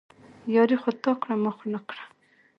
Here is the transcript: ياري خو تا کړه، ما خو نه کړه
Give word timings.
ياري 0.55 0.75
خو 0.81 0.89
تا 1.03 1.11
کړه، 1.21 1.35
ما 1.43 1.51
خو 1.57 1.63
نه 1.73 1.79
کړه 1.87 2.03